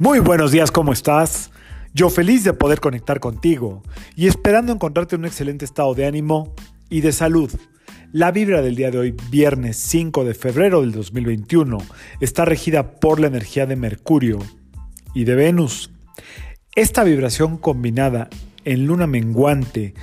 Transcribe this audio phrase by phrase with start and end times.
[0.00, 1.50] Muy buenos días, ¿cómo estás?
[1.92, 3.82] Yo feliz de poder conectar contigo
[4.14, 6.54] y esperando encontrarte en un excelente estado de ánimo
[6.88, 7.50] y de salud.
[8.12, 11.78] La vibra del día de hoy, viernes 5 de febrero del 2021,
[12.20, 14.38] está regida por la energía de Mercurio
[15.14, 15.90] y de Venus.
[16.76, 18.28] Esta vibración combinada
[18.64, 19.94] en luna menguante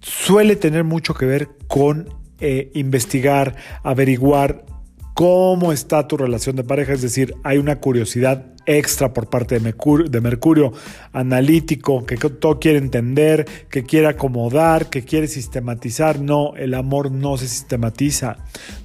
[0.00, 4.66] suele tener mucho que ver con eh, investigar, averiguar
[5.18, 10.20] cómo está tu relación de pareja, es decir, hay una curiosidad extra por parte de
[10.20, 10.72] Mercurio,
[11.12, 16.20] analítico, que todo quiere entender, que quiere acomodar, que quiere sistematizar.
[16.20, 18.36] No, el amor no se sistematiza,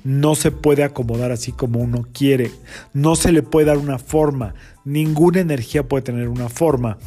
[0.03, 2.49] no se puede acomodar así como uno quiere,
[2.93, 6.97] no se le puede dar una forma, ninguna energía puede tener una forma.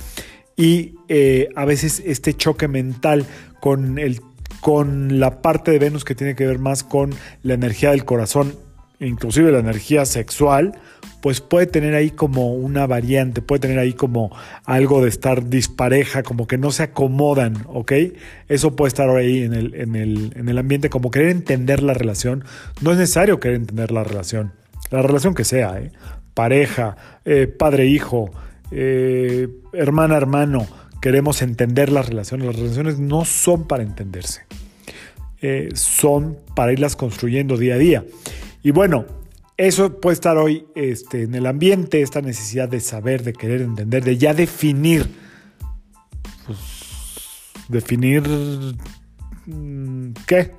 [0.57, 3.27] Y eh, a veces este choque mental
[3.59, 4.21] con el
[4.61, 7.11] con la parte de Venus que tiene que ver más con
[7.43, 8.66] la energía del corazón
[9.01, 10.79] inclusive la energía sexual,
[11.21, 14.31] pues puede tener ahí como una variante, puede tener ahí como
[14.65, 17.93] algo de estar dispareja, como que no se acomodan, ¿ok?
[18.49, 21.95] Eso puede estar ahí en el, en el, en el ambiente, como querer entender la
[21.95, 22.45] relación.
[22.81, 24.53] No es necesario querer entender la relación,
[24.91, 25.91] la relación que sea, ¿eh?
[26.35, 28.31] pareja, eh, padre-hijo,
[28.71, 30.67] eh, hermana-hermano,
[31.01, 32.47] queremos entender las relaciones.
[32.47, 34.43] Las relaciones no son para entenderse,
[35.75, 38.05] son para irlas construyendo día a día.
[38.67, 39.05] Y bueno,
[39.57, 44.03] eso puede estar hoy este, en el ambiente, esta necesidad de saber, de querer entender,
[44.03, 45.09] de ya definir.
[46.45, 46.59] Pues,
[47.69, 48.25] definir
[49.47, 50.51] mm, qué,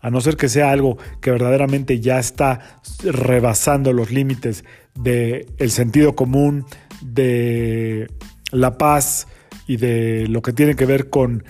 [0.00, 5.70] a no ser que sea algo que verdaderamente ya está rebasando los límites del el
[5.72, 6.64] sentido común,
[7.02, 8.06] de
[8.52, 9.26] la paz
[9.66, 11.42] y de lo que tiene que ver con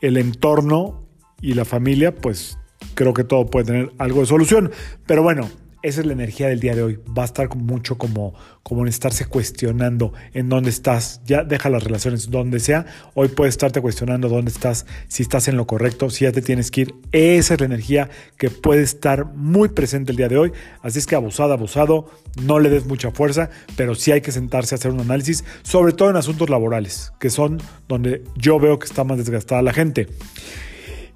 [0.00, 1.08] el entorno
[1.40, 2.56] y la familia, pues
[2.94, 4.70] creo que todo puede tener algo de solución.
[5.06, 5.48] Pero bueno,
[5.86, 6.98] esa es la energía del día de hoy.
[7.16, 8.34] Va a estar mucho como,
[8.64, 11.20] como en estarse cuestionando en dónde estás.
[11.26, 12.86] Ya deja las relaciones donde sea.
[13.14, 16.72] Hoy puedes estarte cuestionando dónde estás, si estás en lo correcto, si ya te tienes
[16.72, 16.94] que ir.
[17.12, 20.52] Esa es la energía que puede estar muy presente el día de hoy.
[20.82, 22.10] Así es que abusado, abusado,
[22.42, 25.92] no le des mucha fuerza, pero sí hay que sentarse a hacer un análisis, sobre
[25.92, 30.08] todo en asuntos laborales, que son donde yo veo que está más desgastada la gente.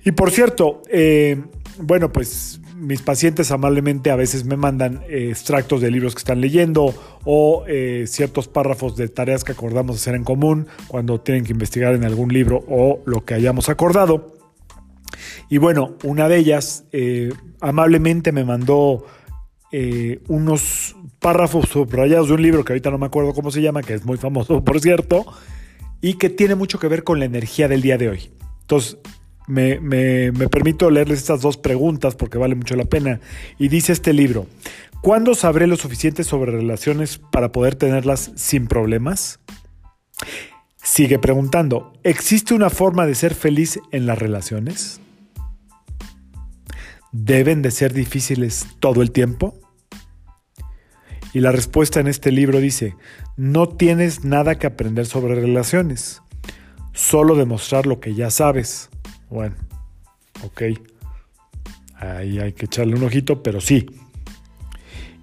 [0.04, 1.42] Y por cierto, eh,
[1.78, 6.41] bueno, pues mis pacientes amablemente a veces me mandan eh, extractos de libros que están
[6.41, 6.94] leyendo
[7.25, 11.94] o eh, ciertos párrafos de tareas que acordamos hacer en común cuando tienen que investigar
[11.94, 14.34] en algún libro o lo que hayamos acordado.
[15.48, 19.06] Y bueno, una de ellas eh, amablemente me mandó
[20.26, 23.94] unos párrafos subrayados de un libro que ahorita no me acuerdo cómo se llama, que
[23.94, 25.25] es muy famoso por cierto,
[26.00, 28.30] y que tiene mucho que ver con la energía del día de hoy.
[28.62, 28.98] Entonces,
[29.50, 33.20] me, permito leerles estas dos preguntas porque vale mucho la pena.
[33.58, 34.46] Y dice este libro,
[35.02, 39.40] ¿cuándo sabré lo suficiente sobre relaciones para poder tenerlas sin problemas?
[40.76, 45.00] Sigue preguntando, ¿existe una forma de ser feliz en las relaciones?
[47.12, 49.58] ¿Deben de ser difíciles todo el tiempo?
[51.32, 52.96] Y la respuesta en este libro dice,
[53.36, 56.22] no tienes nada que aprender sobre relaciones,
[56.92, 58.90] solo demostrar lo que ya sabes.
[59.30, 59.54] Bueno,
[60.44, 60.62] ok.
[61.94, 63.86] Ahí hay que echarle un ojito, pero sí.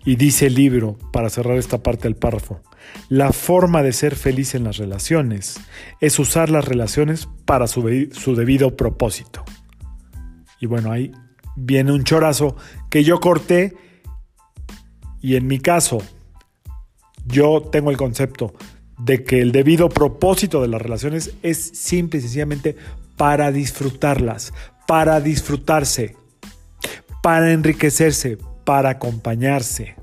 [0.05, 2.61] Y dice el libro, para cerrar esta parte del párrafo,
[3.09, 5.59] la forma de ser feliz en las relaciones
[5.99, 9.43] es usar las relaciones para su, su debido propósito.
[10.61, 11.11] Y bueno, ahí
[11.55, 12.55] viene un chorazo
[12.89, 13.75] que yo corté
[15.21, 15.97] y en mi caso
[17.25, 18.53] yo tengo el concepto
[18.97, 22.75] de que el debido propósito de las relaciones es simple y sencillamente
[23.17, 24.53] para disfrutarlas,
[24.87, 26.15] para disfrutarse,
[27.21, 29.95] para enriquecerse, para acompañarse.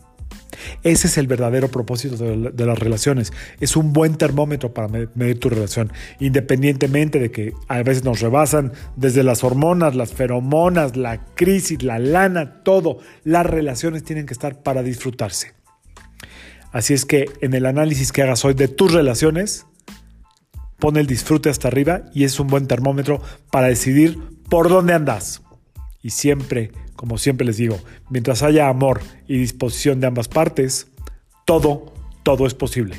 [0.82, 3.32] Ese es el verdadero propósito de, las relaciones.
[3.60, 8.72] Es un buen termómetro para medir tu relación, independientemente de que a veces nos rebasan
[8.96, 12.98] desde las hormonas, las feromonas, la crisis, la lana, todo.
[13.24, 15.52] Las relaciones tienen que estar para disfrutarse.
[16.72, 19.66] Así es que en el análisis que hagas hoy de tus relaciones,
[20.78, 24.18] pone el disfrute hasta arriba y es un buen termómetro para decidir
[24.48, 25.42] por dónde andas.
[26.02, 27.78] Y siempre, como siempre les digo,
[28.10, 30.88] mientras haya amor y disposición de ambas partes,
[31.44, 31.92] todo,
[32.22, 32.96] todo es posible.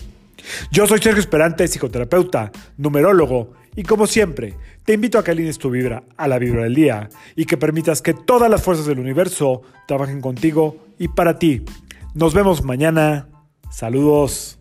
[0.72, 4.56] Yo soy Sergio Esperante, psicoterapeuta, numerólogo, y como siempre,
[4.86, 8.02] te invito a que alines tu vibra a la vibra del día y que permitas
[8.02, 11.64] que todas las fuerzas del universo trabajen contigo y para ti.
[12.14, 13.28] Nos vemos mañana.
[13.70, 14.58] Saludos.